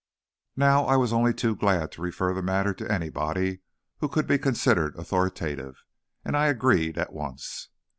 [0.55, 3.59] Now, I was only too glad to refer the matter to anybody
[3.99, 5.83] who could be considered authoritative,
[6.25, 7.69] and I agreed at once.